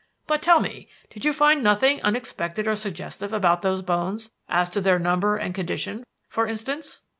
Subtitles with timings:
[0.25, 4.81] But, tell me, did you find nothing unexpected or suggestive about those bones as to
[4.81, 7.03] their number and condition, for instance?"